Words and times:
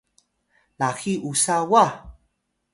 laxiy 0.79 1.17
usa 1.29 1.55
wa 1.71 1.85